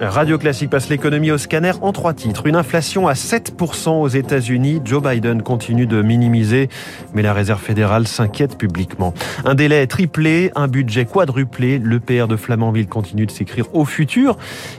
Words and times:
Radio 0.00 0.38
Classique 0.38 0.70
passe 0.70 0.88
l'économie 0.88 1.30
au 1.30 1.38
scanner 1.38 1.72
en 1.80 1.92
trois 1.92 2.14
titres. 2.14 2.46
Une 2.46 2.56
inflation 2.56 3.06
à 3.06 3.12
7% 3.12 4.00
aux 4.00 4.08
États-Unis. 4.08 4.80
Joe 4.84 5.02
Biden 5.02 5.42
continue 5.42 5.86
de 5.86 6.02
minimiser, 6.02 6.68
mais 7.14 7.22
la 7.22 7.32
Réserve 7.32 7.60
fédérale 7.60 8.08
s'inquiète 8.08 8.58
publiquement. 8.58 9.14
Un 9.44 9.54
délai 9.54 9.86
triplé, 9.86 10.50
un 10.56 10.68
budget 10.68 11.04
quadruplé. 11.04 11.78
Le 11.78 12.00
PR 12.00 12.26
de 12.26 12.36
Flamanville 12.36 12.88
continue 12.88 13.26
de 13.26 13.30
s'écrire 13.30 13.66
au 13.72 13.84
futur. 13.84 14.36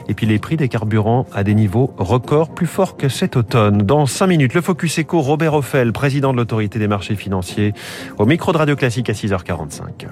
Et 0.08 0.14
puis 0.14 0.26
les 0.26 0.38
prix 0.38 0.56
des 0.56 0.68
carburants 0.68 1.26
à 1.34 1.44
des 1.44 1.54
niveaux 1.54 1.94
records 1.96 2.50
plus 2.50 2.66
forts 2.66 2.96
que 2.96 3.08
cet 3.08 3.36
automne. 3.36 3.78
Dans 3.78 4.06
cinq 4.06 4.26
minutes, 4.26 4.54
le 4.54 4.60
Focus 4.60 4.98
Eco, 4.98 5.20
Robert 5.20 5.54
Offel, 5.54 5.92
président 5.92 6.32
de 6.32 6.36
l'autorité 6.36 6.78
des 6.78 6.88
marchés 6.88 7.16
financiers, 7.16 7.72
au 8.18 8.26
micro 8.26 8.52
de 8.52 8.58
Radio 8.58 8.76
Classique 8.76 9.08
à 9.08 9.14
6h45. 9.14 10.06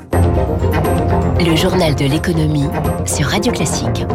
Le 1.40 1.56
journal 1.56 1.94
de 1.94 2.06
l'économie 2.06 2.68
sur 3.04 3.26
Radio 3.26 3.52
Classique. 3.52 4.06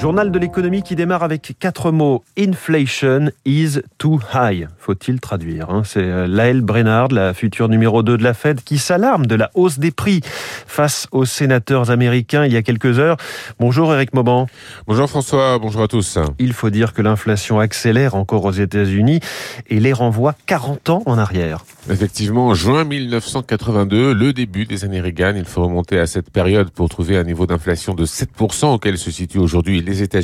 Journal 0.00 0.25
de 0.30 0.38
l'économie 0.38 0.82
qui 0.82 0.96
démarre 0.96 1.22
avec 1.22 1.54
quatre 1.58 1.90
mots. 1.90 2.24
Inflation 2.38 3.30
is 3.44 3.80
too 3.98 4.20
high. 4.34 4.68
Faut-il 4.78 5.20
traduire 5.20 5.70
hein 5.70 5.82
C'est 5.84 6.02
euh, 6.02 6.26
Laëlle 6.26 6.60
Brennard, 6.60 7.08
la 7.08 7.34
future 7.34 7.68
numéro 7.68 8.02
2 8.02 8.18
de 8.18 8.22
la 8.22 8.34
Fed, 8.34 8.62
qui 8.62 8.78
s'alarme 8.78 9.26
de 9.26 9.34
la 9.34 9.50
hausse 9.54 9.78
des 9.78 9.90
prix 9.90 10.20
face 10.66 11.06
aux 11.12 11.24
sénateurs 11.24 11.90
américains 11.90 12.44
il 12.44 12.52
y 12.52 12.56
a 12.56 12.62
quelques 12.62 12.98
heures. 12.98 13.16
Bonjour 13.60 13.92
Eric 13.94 14.14
Mauban. 14.14 14.46
Bonjour 14.86 15.08
François, 15.08 15.58
bonjour 15.58 15.82
à 15.82 15.88
tous. 15.88 16.18
Il 16.38 16.52
faut 16.52 16.70
dire 16.70 16.92
que 16.92 17.02
l'inflation 17.02 17.60
accélère 17.60 18.14
encore 18.14 18.44
aux 18.44 18.52
États-Unis 18.52 19.20
et 19.68 19.80
les 19.80 19.92
renvoie 19.92 20.34
40 20.46 20.90
ans 20.90 21.02
en 21.06 21.18
arrière. 21.18 21.64
Effectivement, 21.88 22.52
juin 22.54 22.84
1982, 22.84 24.12
le 24.12 24.32
début 24.32 24.66
des 24.66 24.84
années 24.84 25.00
Reagan, 25.00 25.34
il 25.36 25.44
faut 25.44 25.62
remonter 25.62 25.98
à 25.98 26.06
cette 26.06 26.30
période 26.30 26.70
pour 26.70 26.88
trouver 26.88 27.16
un 27.16 27.24
niveau 27.24 27.46
d'inflation 27.46 27.94
de 27.94 28.04
7% 28.04 28.74
auquel 28.74 28.98
se 28.98 29.10
situe 29.10 29.38
aujourd'hui 29.38 29.80
les 29.80 30.02
États-Unis. 30.02 30.15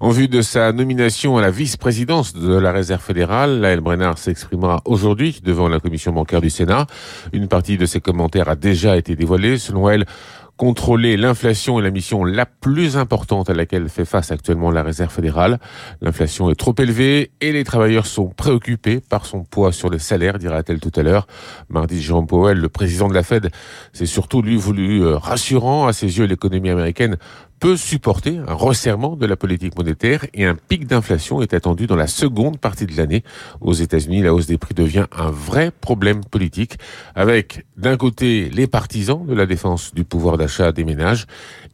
En 0.00 0.10
vue 0.10 0.28
de 0.28 0.40
sa 0.40 0.72
nomination 0.72 1.36
à 1.36 1.42
la 1.42 1.50
vice-présidence 1.50 2.32
de 2.34 2.54
la 2.54 2.70
Réserve 2.70 3.02
fédérale, 3.02 3.60
Laëlle 3.60 3.80
Brennard 3.80 4.18
s'exprimera 4.18 4.82
aujourd'hui 4.84 5.40
devant 5.42 5.68
la 5.68 5.80
commission 5.80 6.12
bancaire 6.12 6.40
du 6.40 6.50
Sénat. 6.50 6.86
Une 7.32 7.48
partie 7.48 7.76
de 7.76 7.86
ses 7.86 8.00
commentaires 8.00 8.48
a 8.48 8.56
déjà 8.56 8.96
été 8.96 9.16
dévoilée. 9.16 9.58
Selon 9.58 9.88
elle, 9.88 10.06
Contrôler 10.60 11.16
l'inflation 11.16 11.80
est 11.80 11.82
la 11.82 11.90
mission 11.90 12.22
la 12.22 12.44
plus 12.44 12.98
importante 12.98 13.48
à 13.48 13.54
laquelle 13.54 13.88
fait 13.88 14.04
face 14.04 14.30
actuellement 14.30 14.70
la 14.70 14.82
Réserve 14.82 15.10
fédérale. 15.10 15.58
L'inflation 16.02 16.50
est 16.50 16.54
trop 16.54 16.74
élevée 16.78 17.30
et 17.40 17.50
les 17.50 17.64
travailleurs 17.64 18.04
sont 18.04 18.26
préoccupés 18.26 19.00
par 19.00 19.24
son 19.24 19.42
poids 19.42 19.72
sur 19.72 19.88
les 19.88 19.98
salaires, 19.98 20.38
dira-t-elle 20.38 20.78
tout 20.78 20.92
à 20.96 21.02
l'heure. 21.02 21.26
Mardi, 21.70 22.02
Jérôme 22.02 22.26
Powell, 22.26 22.58
le 22.58 22.68
président 22.68 23.08
de 23.08 23.14
la 23.14 23.22
Fed, 23.22 23.48
s'est 23.94 24.04
surtout 24.04 24.42
lui 24.42 24.56
voulu 24.56 25.02
euh, 25.02 25.16
rassurant. 25.16 25.86
À 25.86 25.94
ses 25.94 26.18
yeux, 26.18 26.26
l'économie 26.26 26.68
américaine 26.68 27.16
peut 27.60 27.76
supporter 27.76 28.38
un 28.38 28.54
resserrement 28.54 29.16
de 29.16 29.26
la 29.26 29.36
politique 29.36 29.76
monétaire 29.76 30.24
et 30.32 30.46
un 30.46 30.54
pic 30.56 30.86
d'inflation 30.86 31.42
est 31.42 31.52
attendu 31.52 31.86
dans 31.86 31.94
la 31.94 32.06
seconde 32.06 32.58
partie 32.58 32.86
de 32.86 32.96
l'année. 32.96 33.22
Aux 33.60 33.74
États-Unis, 33.74 34.22
la 34.22 34.32
hausse 34.34 34.46
des 34.46 34.56
prix 34.56 34.74
devient 34.74 35.04
un 35.12 35.30
vrai 35.30 35.70
problème 35.70 36.24
politique 36.24 36.78
avec 37.14 37.66
d'un 37.76 37.98
côté 37.98 38.48
les 38.48 38.66
partisans 38.66 39.26
de 39.26 39.34
la 39.34 39.44
défense 39.44 39.94
du 39.94 40.04
pouvoir 40.04 40.38
d'achat 40.38 40.72
des 40.72 40.84
ménages 40.84 41.26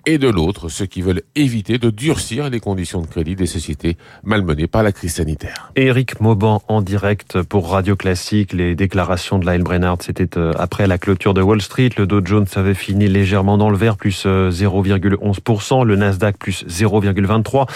et 0.06 0.18
de 0.18 0.28
l'autre 0.28 0.68
ceux 0.68 0.86
qui 0.86 1.02
veulent 1.02 1.22
éviter 1.34 1.78
de 1.78 1.90
durcir 1.90 2.48
les 2.48 2.60
conditions 2.60 3.02
de 3.02 3.06
crédit 3.06 3.34
des 3.34 3.46
sociétés 3.46 3.96
malmenées 4.22 4.68
par 4.68 4.84
la 4.84 4.92
crise 4.92 5.14
sanitaire. 5.14 5.72
Éric 5.74 6.20
Mauban 6.20 6.62
en 6.68 6.80
direct 6.80 7.42
pour 7.42 7.70
Radio 7.70 7.96
Classique. 7.96 8.52
Les 8.52 8.76
déclarations 8.76 9.38
de 9.38 9.50
Lyle 9.50 9.64
Brennard, 9.64 9.98
c'était 10.00 10.38
euh, 10.38 10.52
après 10.58 10.86
la 10.86 10.98
clôture 10.98 11.34
de 11.34 11.42
Wall 11.42 11.60
Street. 11.60 11.90
Le 11.98 12.06
Dow 12.06 12.24
Jones 12.24 12.46
avait 12.54 12.74
fini 12.74 13.08
légèrement 13.08 13.58
dans 13.58 13.68
le 13.68 13.76
vert, 13.76 13.96
plus 13.96 14.26
0,11%. 14.26 15.80
Euh, 15.80 15.84
le 15.84 15.96
Nasdaq, 15.96 16.38
plus 16.38 16.64
0,23%. 16.66 17.66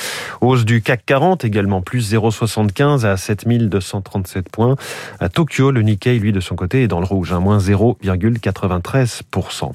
Hausse 0.41 0.65
du 0.65 0.83
CAC 0.83 1.05
40, 1.05 1.45
également 1.45 1.83
plus 1.83 2.15
0,75 2.15 3.05
à 3.05 3.17
7237 3.17 4.49
points. 4.49 4.77
À 5.19 5.29
Tokyo, 5.29 5.73
le 5.73 5.83
Nikkei, 5.83 6.21
lui, 6.21 6.33
de 6.33 6.41
son 6.41 6.55
côté, 6.55 6.85
est 6.85 6.89
dans 6.89 7.01
le 7.01 7.07
rouge, 7.07 7.33
hein, 7.33 7.41
moins 7.41 7.59
0,93%. 7.59 9.73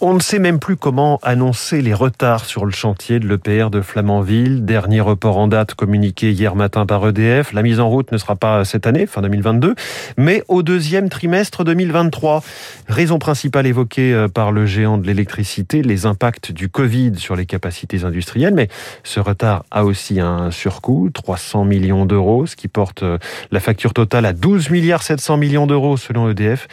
On 0.00 0.14
ne 0.14 0.20
sait 0.20 0.38
même 0.38 0.58
plus 0.58 0.76
comment 0.76 1.18
annoncer 1.22 1.81
les 1.82 1.94
retards 1.94 2.44
sur 2.44 2.64
le 2.64 2.70
chantier 2.70 3.18
de 3.18 3.26
l'EPR 3.26 3.68
de 3.68 3.80
Flamanville. 3.80 4.64
Dernier 4.64 5.00
report 5.00 5.36
en 5.36 5.48
date 5.48 5.74
communiqué 5.74 6.30
hier 6.30 6.54
matin 6.54 6.86
par 6.86 7.06
EDF. 7.06 7.52
La 7.52 7.62
mise 7.62 7.80
en 7.80 7.88
route 7.88 8.12
ne 8.12 8.18
sera 8.18 8.36
pas 8.36 8.64
cette 8.64 8.86
année, 8.86 9.06
fin 9.06 9.20
2022, 9.20 9.74
mais 10.16 10.44
au 10.48 10.62
deuxième 10.62 11.08
trimestre 11.08 11.64
2023. 11.64 12.42
Raison 12.88 13.18
principale 13.18 13.66
évoquée 13.66 14.14
euh, 14.14 14.28
par 14.28 14.52
le 14.52 14.64
géant 14.64 14.96
de 14.96 15.06
l'électricité, 15.06 15.82
les 15.82 16.06
impacts 16.06 16.52
du 16.52 16.68
Covid 16.68 17.16
sur 17.16 17.34
les 17.34 17.46
capacités 17.46 18.04
industrielles. 18.04 18.54
Mais 18.54 18.68
ce 19.02 19.18
retard 19.18 19.64
a 19.70 19.84
aussi 19.84 20.20
un 20.20 20.50
surcoût, 20.50 21.10
300 21.12 21.64
millions 21.64 22.06
d'euros, 22.06 22.46
ce 22.46 22.54
qui 22.54 22.68
porte 22.68 23.02
euh, 23.02 23.18
la 23.50 23.60
facture 23.60 23.92
totale 23.92 24.24
à 24.24 24.32
12 24.32 24.70
milliards 24.70 25.02
700 25.02 25.36
millions 25.36 25.66
d'euros 25.66 25.96
selon 25.96 26.30
EDF. 26.30 26.68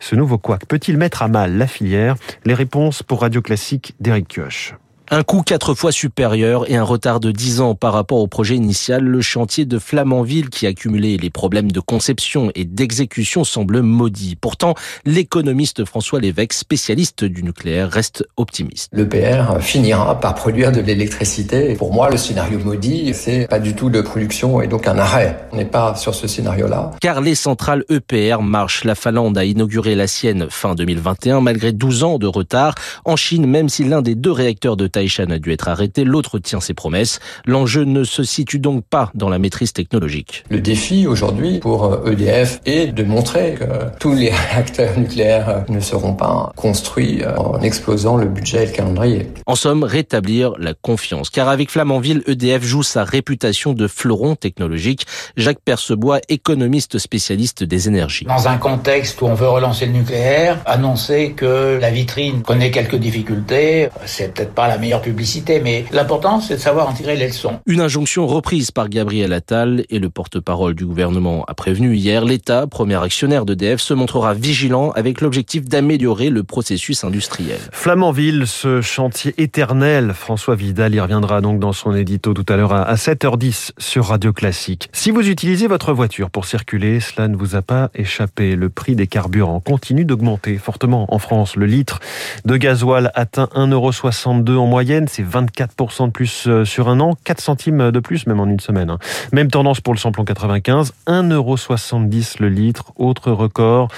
Ce 0.00 0.14
nouveau 0.14 0.38
couac 0.38 0.66
peut-il 0.66 0.96
mettre 0.96 1.22
à 1.22 1.28
mal 1.28 1.56
la 1.56 1.66
filière? 1.66 2.16
Les 2.44 2.54
réponses 2.54 3.02
pour 3.02 3.20
Radio 3.22 3.42
Classique 3.42 3.94
d'Eric 4.00 4.28
Kioch. 4.28 4.74
Un 5.10 5.22
coût 5.22 5.40
quatre 5.40 5.72
fois 5.72 5.90
supérieur 5.90 6.70
et 6.70 6.76
un 6.76 6.82
retard 6.82 7.18
de 7.18 7.30
dix 7.30 7.62
ans 7.62 7.74
par 7.74 7.94
rapport 7.94 8.18
au 8.18 8.26
projet 8.26 8.56
initial, 8.56 9.02
le 9.02 9.22
chantier 9.22 9.64
de 9.64 9.78
Flamanville 9.78 10.50
qui 10.50 10.66
accumulait 10.66 11.16
les 11.16 11.30
problèmes 11.30 11.72
de 11.72 11.80
conception 11.80 12.52
et 12.54 12.66
d'exécution 12.66 13.42
semble 13.42 13.80
maudit. 13.80 14.36
Pourtant, 14.36 14.74
l'économiste 15.06 15.86
François 15.86 16.20
Lévesque, 16.20 16.52
spécialiste 16.52 17.24
du 17.24 17.42
nucléaire, 17.42 17.90
reste 17.90 18.22
optimiste. 18.36 18.90
Le 18.92 19.08
PR 19.08 19.62
finira 19.62 20.20
par 20.20 20.34
produire 20.34 20.72
de 20.72 20.80
l'électricité. 20.82 21.72
Pour 21.76 21.94
moi, 21.94 22.10
le 22.10 22.18
scénario 22.18 22.58
maudit, 22.58 23.14
c'est 23.14 23.48
pas 23.48 23.60
du 23.60 23.74
tout 23.74 23.88
de 23.88 24.02
production 24.02 24.60
et 24.60 24.66
donc 24.66 24.86
un 24.86 24.98
arrêt. 24.98 25.48
On 25.52 25.56
n'est 25.56 25.64
pas 25.64 25.94
sur 25.94 26.14
ce 26.14 26.28
scénario-là. 26.28 26.90
Car 27.00 27.22
les 27.22 27.34
centrales 27.34 27.82
EPR 27.88 28.42
marchent. 28.42 28.84
La 28.84 28.94
Finlande 28.94 29.38
a 29.38 29.46
inauguré 29.46 29.94
la 29.94 30.06
sienne 30.06 30.48
fin 30.50 30.74
2021 30.74 31.40
malgré 31.40 31.72
12 31.72 32.04
ans 32.04 32.18
de 32.18 32.26
retard. 32.26 32.74
En 33.06 33.16
Chine, 33.16 33.46
même 33.46 33.70
si 33.70 33.84
l'un 33.84 34.02
des 34.02 34.14
deux 34.14 34.32
réacteurs 34.32 34.76
de 34.76 34.86
Taishan 34.98 35.30
a 35.30 35.38
dû 35.38 35.52
être 35.52 35.68
arrêté, 35.68 36.02
l'autre 36.02 36.40
tient 36.40 36.60
ses 36.60 36.74
promesses. 36.74 37.20
L'enjeu 37.46 37.84
ne 37.84 38.02
se 38.02 38.24
situe 38.24 38.58
donc 38.58 38.84
pas 38.84 39.12
dans 39.14 39.28
la 39.28 39.38
maîtrise 39.38 39.72
technologique. 39.72 40.42
Le 40.50 40.60
défi 40.60 41.06
aujourd'hui 41.06 41.60
pour 41.60 42.00
EDF 42.04 42.60
est 42.66 42.88
de 42.88 43.04
montrer 43.04 43.54
que 43.54 43.64
tous 44.00 44.12
les 44.12 44.30
réacteurs 44.50 44.98
nucléaires 44.98 45.64
ne 45.68 45.78
seront 45.78 46.14
pas 46.14 46.52
construits 46.56 47.22
en 47.36 47.60
explosant 47.60 48.16
le 48.16 48.26
budget 48.26 48.64
et 48.64 48.66
le 48.66 48.72
calendrier. 48.72 49.28
En 49.46 49.54
somme, 49.54 49.84
rétablir 49.84 50.54
la 50.58 50.74
confiance. 50.74 51.30
Car 51.30 51.48
avec 51.48 51.70
Flamanville, 51.70 52.24
EDF 52.26 52.64
joue 52.64 52.82
sa 52.82 53.04
réputation 53.04 53.74
de 53.74 53.86
fleuron 53.86 54.34
technologique. 54.34 55.06
Jacques 55.36 55.62
Percebois, 55.64 56.18
économiste 56.28 56.98
spécialiste 56.98 57.62
des 57.62 57.86
énergies. 57.86 58.24
Dans 58.24 58.48
un 58.48 58.56
contexte 58.56 59.22
où 59.22 59.26
on 59.26 59.34
veut 59.34 59.48
relancer 59.48 59.86
le 59.86 59.92
nucléaire, 59.92 60.58
annoncer 60.66 61.34
que 61.36 61.78
la 61.80 61.90
vitrine 61.90 62.42
connaît 62.42 62.72
quelques 62.72 62.96
difficultés, 62.96 63.90
c'est 64.06 64.34
peut-être 64.34 64.54
pas 64.54 64.66
la 64.66 64.78
meilleure 64.78 64.87
publicité, 64.96 65.60
mais 65.62 65.84
l'important, 65.92 66.40
c'est 66.40 66.54
de 66.54 66.60
savoir 66.60 66.88
en 66.88 66.92
tirer 66.92 67.16
les 67.16 67.28
leçons. 67.28 67.58
Une 67.66 67.80
injonction 67.80 68.26
reprise 68.26 68.70
par 68.70 68.88
Gabriel 68.88 69.32
Attal 69.32 69.84
et 69.90 69.98
le 69.98 70.08
porte-parole 70.08 70.74
du 70.74 70.86
gouvernement 70.86 71.44
a 71.46 71.54
prévenu 71.54 71.94
hier, 71.94 72.24
l'État, 72.24 72.66
premier 72.66 73.02
actionnaire 73.02 73.44
d'EDF, 73.44 73.80
se 73.80 73.94
montrera 73.94 74.34
vigilant 74.34 74.90
avec 74.92 75.20
l'objectif 75.20 75.64
d'améliorer 75.64 76.30
le 76.30 76.42
processus 76.42 77.04
industriel. 77.04 77.58
Flamanville, 77.72 78.46
ce 78.46 78.80
chantier 78.80 79.34
éternel, 79.36 80.12
François 80.14 80.56
Vidal 80.56 80.94
y 80.94 81.00
reviendra 81.00 81.40
donc 81.40 81.60
dans 81.60 81.72
son 81.72 81.94
édito 81.94 82.32
tout 82.32 82.46
à 82.48 82.56
l'heure 82.56 82.72
à 82.72 82.94
7h10 82.94 83.72
sur 83.76 84.06
Radio 84.06 84.32
Classique. 84.32 84.88
Si 84.92 85.10
vous 85.10 85.28
utilisez 85.28 85.66
votre 85.66 85.92
voiture 85.92 86.30
pour 86.30 86.46
circuler, 86.46 87.00
cela 87.00 87.28
ne 87.28 87.36
vous 87.36 87.54
a 87.54 87.62
pas 87.62 87.90
échappé. 87.94 88.56
Le 88.56 88.70
prix 88.70 88.96
des 88.96 89.06
carburants 89.06 89.60
continue 89.60 90.04
d'augmenter 90.04 90.56
fortement 90.56 91.12
en 91.12 91.18
France. 91.18 91.56
Le 91.56 91.66
litre 91.66 92.00
de 92.44 92.56
gasoil 92.56 93.10
atteint 93.14 93.48
1,62€ 93.54 94.56
en 94.56 94.66
moyenne 94.66 94.77
moyenne, 94.78 95.08
c'est 95.08 95.24
24% 95.24 96.06
de 96.06 96.12
plus 96.12 96.46
euh, 96.46 96.64
sur 96.64 96.88
un 96.88 97.00
an, 97.00 97.16
4 97.24 97.40
centimes 97.40 97.90
de 97.90 97.98
plus 97.98 98.28
même 98.28 98.38
en 98.38 98.46
une 98.46 98.60
semaine. 98.60 98.90
Hein. 98.90 98.98
Même 99.32 99.50
tendance 99.50 99.80
pour 99.80 99.92
le 99.92 99.98
samplon 99.98 100.24
95, 100.24 100.92
1,70€ 101.08 102.36
le 102.38 102.48
litre, 102.48 102.92
autre 102.94 103.32
record 103.32 103.88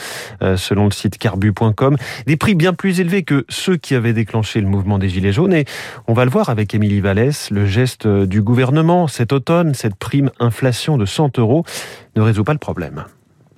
euh, 0.40 0.56
selon 0.56 0.86
le 0.86 0.90
site 0.90 1.18
carbu.com. 1.18 1.98
Des 2.26 2.38
prix 2.38 2.54
bien 2.54 2.72
plus 2.72 2.98
élevés 2.98 3.24
que 3.24 3.44
ceux 3.50 3.76
qui 3.76 3.94
avaient 3.94 4.14
déclenché 4.14 4.62
le 4.62 4.68
mouvement 4.68 4.98
des 4.98 5.10
Gilets 5.10 5.32
jaunes 5.32 5.52
et 5.52 5.66
on 6.08 6.14
va 6.14 6.24
le 6.24 6.30
voir 6.30 6.48
avec 6.48 6.74
Émilie 6.74 7.02
Vallès, 7.02 7.50
le 7.50 7.66
geste 7.66 8.08
du 8.08 8.40
gouvernement 8.40 9.06
cet 9.06 9.34
automne, 9.34 9.74
cette 9.74 9.96
prime 9.96 10.30
inflation 10.40 10.96
de 10.96 11.04
100 11.04 11.38
euros 11.38 11.62
ne 12.16 12.22
résout 12.22 12.44
pas 12.44 12.54
le 12.54 12.58
problème. 12.58 13.04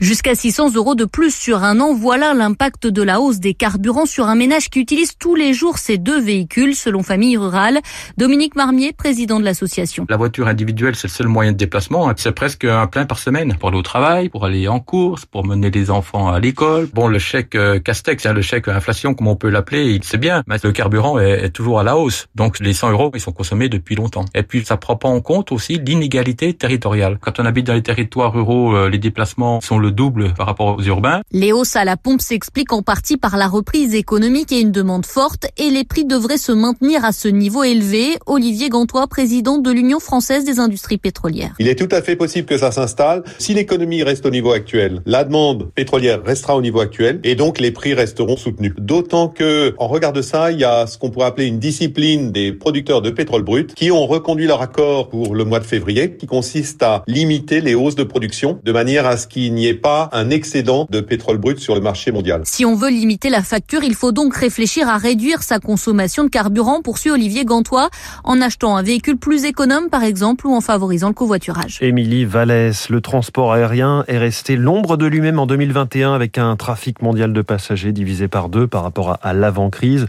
Jusqu'à 0.00 0.34
600 0.34 0.74
euros 0.74 0.94
de 0.94 1.04
plus 1.04 1.32
sur 1.32 1.62
un 1.62 1.78
an, 1.78 1.94
voilà 1.94 2.34
l'impact 2.34 2.86
de 2.88 3.02
la 3.02 3.20
hausse 3.20 3.38
des 3.38 3.54
carburants 3.54 4.06
sur 4.06 4.26
un 4.26 4.34
ménage 4.34 4.68
qui 4.68 4.80
utilise 4.80 5.16
tous 5.16 5.34
les 5.36 5.52
jours 5.52 5.78
ces 5.78 5.96
deux 5.96 6.20
véhicules, 6.20 6.74
selon 6.74 7.02
Famille 7.02 7.36
Rurale. 7.36 7.78
Dominique 8.16 8.56
Marmier, 8.56 8.92
président 8.92 9.38
de 9.38 9.44
l'association. 9.44 10.06
La 10.08 10.16
voiture 10.16 10.48
individuelle, 10.48 10.96
c'est 10.96 11.06
le 11.06 11.12
seul 11.12 11.28
moyen 11.28 11.52
de 11.52 11.56
déplacement. 11.56 12.10
C'est 12.16 12.32
presque 12.32 12.64
un 12.64 12.86
plein 12.88 13.04
par 13.04 13.18
semaine 13.18 13.56
pour 13.60 13.68
aller 13.68 13.78
au 13.78 13.82
travail, 13.82 14.28
pour 14.28 14.44
aller 14.44 14.66
en 14.66 14.80
course, 14.80 15.24
pour 15.24 15.46
mener 15.46 15.70
les 15.70 15.90
enfants 15.90 16.32
à 16.32 16.40
l'école. 16.40 16.88
Bon, 16.92 17.06
le 17.06 17.20
chèque 17.20 17.54
euh, 17.54 17.78
Castex, 17.78 18.26
hein, 18.26 18.32
le 18.32 18.42
chèque 18.42 18.66
inflation, 18.68 19.14
comme 19.14 19.28
on 19.28 19.36
peut 19.36 19.50
l'appeler, 19.50 20.00
c'est 20.02 20.18
bien, 20.18 20.42
mais 20.48 20.56
le 20.64 20.72
carburant 20.72 21.20
est, 21.20 21.44
est, 21.44 21.50
toujours 21.50 21.78
à 21.78 21.84
la 21.84 21.96
hausse. 21.96 22.26
Donc 22.34 22.58
les 22.58 22.72
100 22.72 22.90
euros, 22.90 23.12
ils 23.14 23.20
sont 23.20 23.32
consommés 23.32 23.68
depuis 23.68 23.94
longtemps. 23.94 24.24
Et 24.34 24.42
puis 24.42 24.64
ça 24.64 24.76
prend 24.76 24.96
pas 24.96 25.08
en 25.08 25.20
compte 25.20 25.52
aussi 25.52 25.78
l'inégalité 25.78 26.54
territoriale. 26.54 27.18
Quand 27.20 27.38
on 27.38 27.44
habite 27.44 27.66
dans 27.68 27.74
les 27.74 27.82
territoires 27.82 28.32
ruraux, 28.32 28.74
euh, 28.74 28.88
les 28.88 28.98
déplacements 28.98 29.60
sont 29.60 29.78
le 29.78 29.91
double 29.92 30.34
par 30.34 30.46
rapport 30.46 30.76
aux 30.76 30.82
urbains. 30.82 31.20
Les 31.32 31.52
hausses 31.52 31.76
à 31.76 31.84
la 31.84 31.96
pompe 31.96 32.20
s'expliquent 32.20 32.72
en 32.72 32.82
partie 32.82 33.16
par 33.16 33.36
la 33.36 33.46
reprise 33.46 33.94
économique 33.94 34.52
et 34.52 34.60
une 34.60 34.72
demande 34.72 35.06
forte 35.06 35.46
et 35.56 35.70
les 35.70 35.84
prix 35.84 36.04
devraient 36.04 36.38
se 36.38 36.52
maintenir 36.52 37.04
à 37.04 37.12
ce 37.12 37.28
niveau 37.28 37.62
élevé. 37.62 38.16
Olivier 38.26 38.68
Gantois, 38.68 39.06
président 39.06 39.58
de 39.58 39.70
l'Union 39.70 40.00
française 40.00 40.44
des 40.44 40.58
industries 40.58 40.98
pétrolières. 40.98 41.54
Il 41.58 41.68
est 41.68 41.74
tout 41.74 41.94
à 41.94 42.02
fait 42.02 42.16
possible 42.16 42.46
que 42.46 42.58
ça 42.58 42.72
s'installe. 42.72 43.22
Si 43.38 43.54
l'économie 43.54 44.02
reste 44.02 44.26
au 44.26 44.30
niveau 44.30 44.52
actuel, 44.52 45.02
la 45.06 45.24
demande 45.24 45.70
pétrolière 45.74 46.22
restera 46.24 46.56
au 46.56 46.62
niveau 46.62 46.80
actuel 46.80 47.20
et 47.24 47.34
donc 47.34 47.60
les 47.60 47.70
prix 47.70 47.94
resteront 47.94 48.36
soutenus. 48.36 48.74
D'autant 48.78 49.28
que, 49.28 49.74
en 49.78 49.88
regard 49.88 50.12
de 50.12 50.22
ça, 50.22 50.52
il 50.52 50.58
y 50.58 50.64
a 50.64 50.86
ce 50.86 50.98
qu'on 50.98 51.10
pourrait 51.10 51.26
appeler 51.26 51.46
une 51.46 51.58
discipline 51.58 52.32
des 52.32 52.52
producteurs 52.52 53.02
de 53.02 53.10
pétrole 53.10 53.42
brut 53.42 53.74
qui 53.74 53.90
ont 53.90 54.06
reconduit 54.06 54.46
leur 54.46 54.62
accord 54.62 55.08
pour 55.08 55.34
le 55.34 55.44
mois 55.44 55.60
de 55.60 55.64
février 55.64 56.16
qui 56.16 56.26
consiste 56.26 56.82
à 56.82 57.02
limiter 57.06 57.60
les 57.60 57.74
hausses 57.74 57.94
de 57.94 58.04
production 58.04 58.60
de 58.62 58.72
manière 58.72 59.06
à 59.06 59.16
ce 59.16 59.26
qu'il 59.26 59.54
n'y 59.54 59.66
ait 59.66 59.71
pas 59.74 60.08
un 60.12 60.30
excédent 60.30 60.86
de 60.90 61.00
pétrole 61.00 61.38
brut 61.38 61.58
sur 61.58 61.74
le 61.74 61.80
marché 61.80 62.12
mondial. 62.12 62.42
Si 62.44 62.64
on 62.64 62.74
veut 62.74 62.90
limiter 62.90 63.30
la 63.30 63.42
facture, 63.42 63.82
il 63.82 63.94
faut 63.94 64.12
donc 64.12 64.36
réfléchir 64.36 64.88
à 64.88 64.96
réduire 64.96 65.42
sa 65.42 65.58
consommation 65.58 66.24
de 66.24 66.28
carburant, 66.28 66.82
poursuit 66.82 67.10
Olivier 67.10 67.44
Gantois, 67.44 67.90
en 68.24 68.40
achetant 68.40 68.76
un 68.76 68.82
véhicule 68.82 69.16
plus 69.16 69.44
économe 69.44 69.88
par 69.90 70.02
exemple 70.02 70.46
ou 70.46 70.54
en 70.54 70.60
favorisant 70.60 71.08
le 71.08 71.14
covoiturage. 71.14 71.78
Émilie 71.80 72.24
Vallès, 72.24 72.88
le 72.88 73.00
transport 73.00 73.52
aérien 73.52 74.04
est 74.08 74.19
resté 74.19 74.56
l'ombre 74.56 74.96
de 74.96 75.06
lui-même 75.06 75.38
en 75.38 75.46
2021 75.46 76.14
avec 76.14 76.38
un 76.38 76.56
trafic 76.56 77.02
mondial 77.02 77.32
de 77.32 77.42
passagers 77.42 77.92
divisé 77.92 78.28
par 78.28 78.48
deux 78.48 78.66
par 78.66 78.82
rapport 78.82 79.19
à 79.22 79.32
l'avant-crise. 79.32 80.06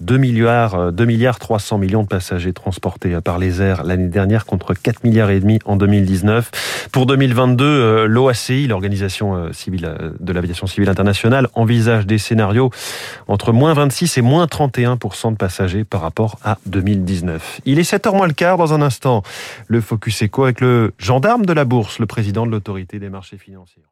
2 0.00 0.16
milliards, 0.16 0.92
2 0.92 1.04
milliards 1.04 1.38
300 1.38 1.78
millions 1.78 2.02
de 2.02 2.08
passagers 2.08 2.52
transportés 2.52 3.18
par 3.24 3.38
les 3.38 3.62
airs 3.62 3.84
l'année 3.84 4.08
dernière 4.08 4.46
contre 4.46 4.74
4 4.74 5.04
milliards 5.04 5.30
et 5.30 5.40
demi 5.40 5.58
en 5.64 5.76
2019. 5.76 6.88
Pour 6.92 7.06
2022, 7.06 8.06
l'OACI, 8.06 8.66
l'organisation 9.06 9.52
civile 9.52 10.14
de 10.18 10.32
l'aviation 10.32 10.66
civile 10.66 10.88
internationale, 10.88 11.48
envisage 11.54 12.06
des 12.06 12.18
scénarios 12.18 12.70
entre 13.28 13.52
moins 13.52 13.74
26 13.74 14.18
et 14.18 14.22
moins 14.22 14.46
31% 14.46 15.32
de 15.32 15.36
passagers 15.36 15.84
par 15.84 16.00
rapport 16.00 16.38
à 16.44 16.58
2019. 16.66 17.60
Il 17.64 17.78
est 17.78 17.90
7h 17.90 18.14
moins 18.14 18.26
le 18.26 18.32
quart 18.32 18.56
dans 18.56 18.72
un 18.72 18.82
instant. 18.82 19.22
Le 19.68 19.80
Focus 19.80 20.22
Eco 20.22 20.44
avec 20.44 20.60
le 20.60 20.92
gendarme 20.98 21.46
de 21.46 21.52
la 21.52 21.64
bourse, 21.64 21.98
le 21.98 22.06
président 22.06 22.46
de 22.46 22.50
l'autorité 22.50 22.98
des 22.98 23.08
marchés 23.10 23.38
financiers. 23.38 23.82